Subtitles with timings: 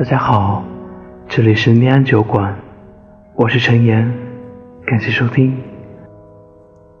[0.00, 0.64] 大家好，
[1.28, 2.56] 这里是念安酒馆，
[3.34, 4.10] 我是陈岩，
[4.86, 5.54] 感谢收听。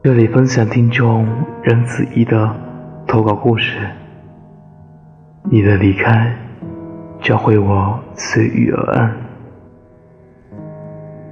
[0.02, 1.26] 这里分享听众
[1.62, 2.54] 任子怡的
[3.06, 3.78] 投稿故事。
[5.44, 6.36] 你的离开，
[7.22, 9.16] 教会我随遇而安。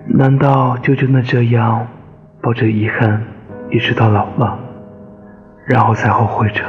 [0.07, 1.87] 难道就真的这样，
[2.41, 3.23] 抱着遗憾，
[3.71, 4.59] 一直到老了，
[5.67, 6.65] 然后才后悔着？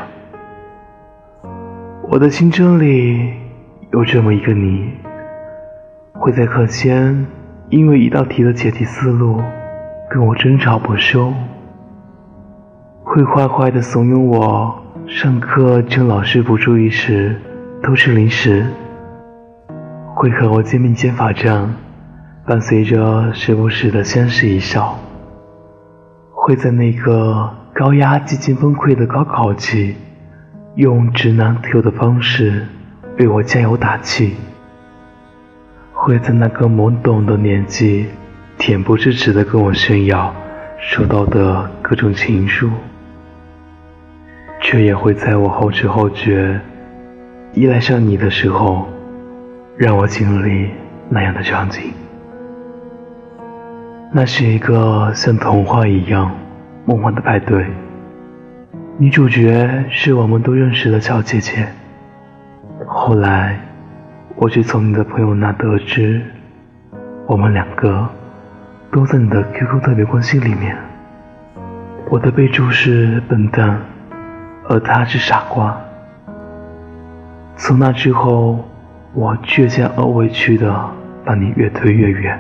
[2.10, 3.39] 我的青春里
[3.92, 4.88] 有这么一个你，
[6.14, 7.26] 会在课间
[7.70, 9.42] 因为一道题的解题思路
[10.12, 11.34] 跟我争吵不休，
[13.04, 17.36] 会坏坏的怂恿我上课趁老师不注意时
[17.82, 18.64] 偷吃零食，
[20.14, 21.74] 会和我肩并肩罚站，
[22.46, 25.00] 伴随着时不时的相视一笑，
[26.32, 29.96] 会在那个高压接近崩溃的高考季。
[30.76, 32.66] 用直男特有的方式
[33.20, 34.34] 为我加油打气，
[35.92, 38.06] 会在那个懵懂的年纪
[38.58, 40.34] 恬不知耻的跟我炫耀
[40.80, 42.70] 收到的各种情书，
[44.62, 46.58] 却也会在我后知后觉
[47.52, 48.88] 依赖上你的时候，
[49.76, 50.70] 让我经历
[51.10, 51.92] 那样的场景。
[54.14, 56.32] 那是一个像童话一样
[56.86, 57.66] 梦幻的派对。
[58.98, 61.68] 女主角是我们都认识的小姐姐。
[62.92, 63.60] 后来，
[64.36, 66.22] 我却从你的朋友那得知，
[67.28, 68.10] 我们两个
[68.92, 70.76] 都在你的 QQ 特别关心里面。
[72.10, 73.80] 我的备注是笨蛋，
[74.68, 75.80] 而他是傻瓜。
[77.56, 78.68] 从那之后，
[79.14, 80.90] 我倔强而委屈的
[81.24, 82.40] 把你越推越远，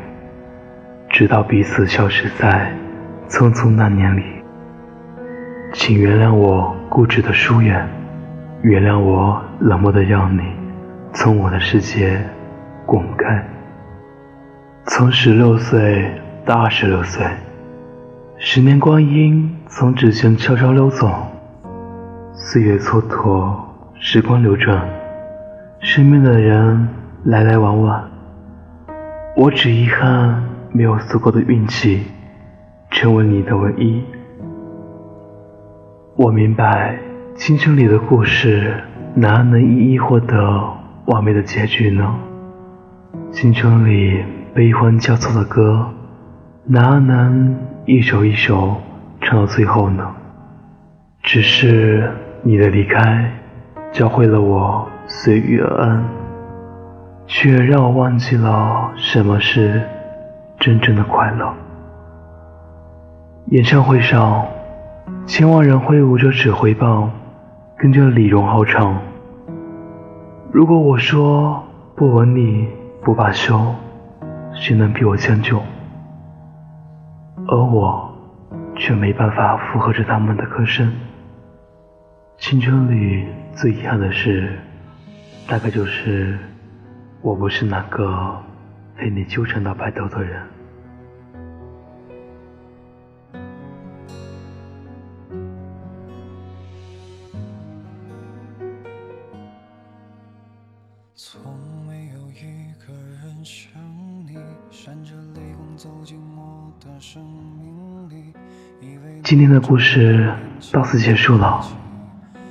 [1.09, 2.73] 直到彼此消失在
[3.27, 4.23] 匆匆那年里。
[5.73, 7.87] 请原谅我固执的疏远，
[8.61, 10.41] 原谅我冷漠的让你
[11.13, 12.21] 从我的世界
[12.85, 13.47] 滚开。
[14.85, 16.11] 从十六岁
[16.45, 17.25] 到二十六岁，
[18.37, 21.07] 十年光阴从指尖悄悄溜走，
[22.33, 23.55] 岁月蹉跎，
[23.99, 24.85] 时光流转，
[25.79, 26.89] 身边的人
[27.23, 28.09] 来来往往，
[29.37, 32.03] 我只遗憾没有足够的运气，
[32.91, 34.03] 成为你的唯一。
[36.17, 36.99] 我明白，
[37.39, 38.83] 青春里的故事
[39.15, 40.61] 哪能一一获得
[41.05, 42.13] 完美的结局呢？
[43.31, 45.87] 青春里悲欢交错的歌，
[46.65, 48.75] 哪能一首一首
[49.21, 50.05] 唱到最后呢？
[51.23, 52.11] 只是
[52.43, 53.31] 你的离开，
[53.93, 56.03] 教会了我随遇而安，
[57.25, 59.81] 却让我忘记了什么是
[60.59, 61.53] 真正的快乐。
[63.45, 64.45] 演唱会上。
[65.25, 67.11] 千万人挥舞着指挥棒，
[67.81, 69.01] 跟着李荣浩唱。
[70.51, 71.63] 如果我说
[71.95, 72.67] 不吻你
[73.01, 73.73] 不罢休，
[74.53, 75.61] 谁能比我将就？
[77.47, 78.13] 而我
[78.75, 80.91] 却没办法附和着他们的歌声。
[82.37, 84.59] 青春里最遗憾的事，
[85.47, 86.37] 大概就是
[87.21, 88.37] 我不是那个
[88.97, 90.41] 陪你纠缠到白头的人。
[109.23, 110.33] 今天的故事
[110.73, 111.65] 到此结束了，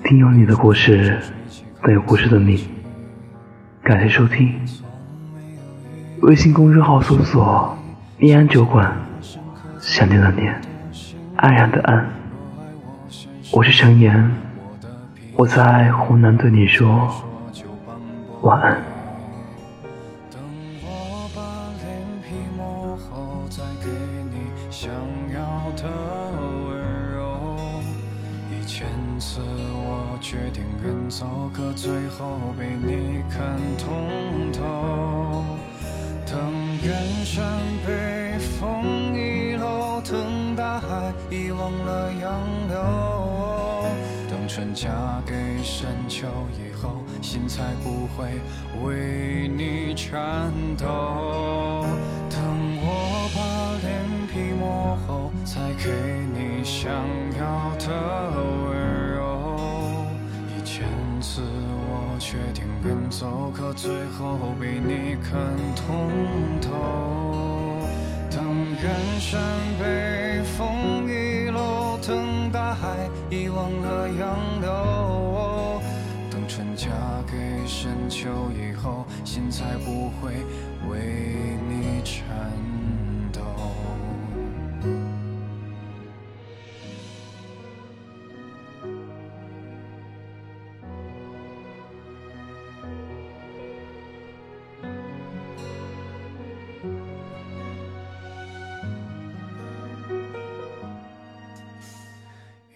[0.05, 1.19] 听有你的故事，
[1.83, 2.67] 等有故事的你。
[3.83, 4.59] 感谢收听，
[6.23, 7.77] 微信公众号搜索
[8.17, 8.97] “念安酒馆”，
[9.81, 10.59] 想念的念，
[11.37, 12.09] 安然的安。
[13.53, 14.31] 我是陈岩，
[15.37, 17.23] 我在湖南对你说。
[18.43, 18.81] 晚安
[28.79, 28.87] 前
[29.19, 35.45] 次我决定远走可最后被你看通透
[36.25, 36.39] 等
[36.85, 36.95] 远
[37.25, 37.45] 山
[37.85, 43.85] 被风遗漏等大海遗忘了洋流
[44.31, 45.35] 等春嫁给
[45.65, 48.41] 深秋以后心才不会
[48.85, 51.85] 为你颤抖。
[52.31, 53.39] 等我把
[53.83, 53.87] 脸
[54.29, 55.91] 皮磨厚，才给
[56.33, 56.91] 你想
[57.39, 57.87] 要的
[58.65, 58.71] 温
[59.17, 59.19] 柔。
[60.57, 60.87] 一千
[61.21, 65.39] 次我决定远走，可最后被你看
[65.75, 66.11] 通
[66.61, 66.69] 透。
[68.31, 68.37] 等
[68.81, 69.41] 远山
[69.81, 75.28] 被风遗漏，等大海遗忘了洋流。
[76.89, 79.05] 嫁给深秋以后。
[79.25, 80.33] 心才不会
[80.89, 82.51] 为你颤
[83.31, 83.43] 抖。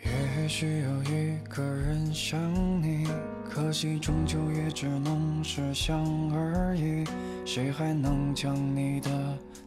[0.04, 2.38] 也许有一个人像
[2.82, 3.06] 你，
[3.54, 6.02] 可惜终究也只能是想
[6.32, 7.04] 而已。
[7.44, 9.10] 谁还能将你的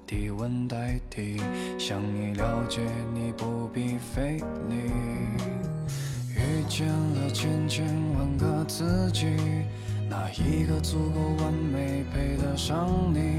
[0.08, 1.40] 体温代替？
[1.78, 2.82] 想你了解
[3.14, 4.76] 你不必费力。
[6.36, 7.86] 遇见了千千
[8.18, 9.28] 万个自己，
[10.10, 13.38] 哪一个足够完美配得上你？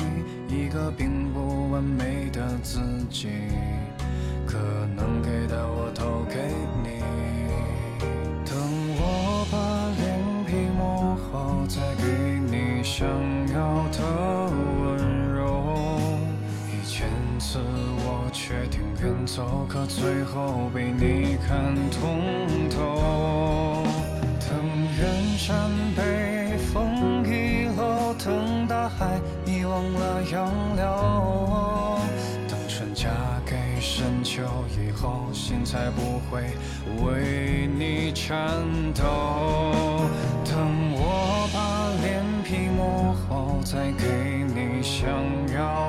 [0.48, 2.78] 一个并不完美的自
[3.10, 3.30] 己，
[4.46, 4.56] 可
[4.94, 5.66] 能给的
[17.38, 17.58] 次
[17.98, 23.84] 我决定远走，可最后被你看通透。
[24.40, 24.48] 等
[24.98, 31.98] 远山被风遗落，等大海遗忘了洋流。
[32.48, 33.10] 等春嫁
[33.44, 36.56] 给深秋以后，心才不会
[37.04, 38.38] 为你颤
[38.94, 39.02] 抖。
[40.44, 45.08] 等我把脸皮磨厚，再给你想
[45.54, 45.85] 要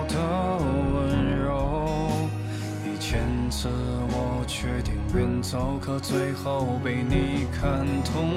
[3.60, 3.68] 次
[4.12, 8.30] 我决定远走，可最后被你看通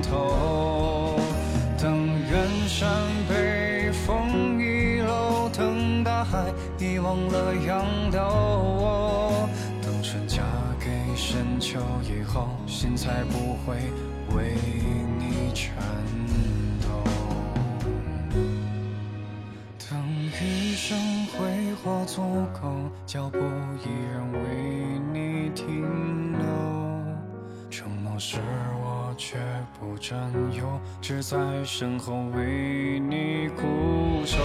[0.00, 1.18] 透。
[1.76, 2.88] 等远山
[3.28, 6.44] 被风遗漏，等大海
[6.78, 9.48] 遗忘了洋流。
[9.82, 10.44] 等春嫁
[10.78, 10.86] 给
[11.16, 13.74] 深秋以后，心才不会
[14.36, 14.54] 为
[15.18, 15.74] 你颤
[16.28, 16.67] 抖。
[20.80, 20.96] 生
[21.26, 22.22] 挥霍足
[22.54, 22.70] 够，
[23.04, 24.38] 脚步依然为
[25.12, 25.82] 你停
[26.32, 26.46] 留。
[27.68, 28.38] 承诺是
[28.80, 29.38] 我绝
[29.78, 30.16] 不占
[30.52, 34.38] 有，只在身后为你固守。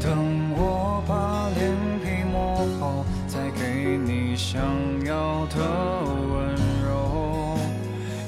[0.00, 1.70] 等我把脸
[2.02, 4.58] 皮磨厚，再给你想
[5.04, 5.58] 要的
[6.32, 7.58] 温柔。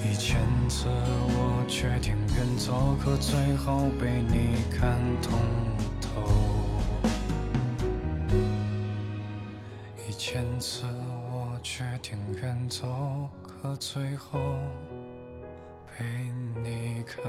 [0.05, 0.39] 一千
[0.69, 5.41] 次我决定远走，可最后被你看通
[6.03, 6.55] 透。
[10.29, 10.83] 千次
[11.31, 14.41] 我决定远走，可最后
[15.97, 16.05] 被
[16.61, 17.23] 你看